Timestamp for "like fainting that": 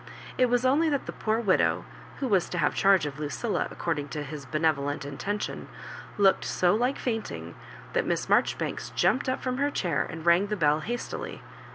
6.73-8.07